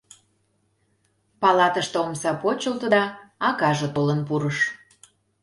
Палатыште 1.41 1.97
омса 2.05 2.31
почылто 2.41 2.85
да 2.95 3.03
акаже 3.49 3.87
толын 3.95 4.19
пурыш. 4.27 4.57